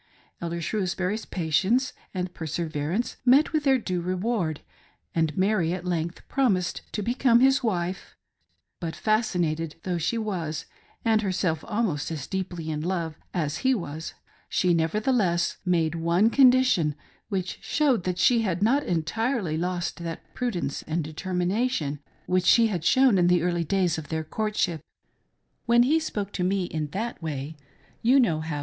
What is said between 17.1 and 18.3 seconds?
which showed that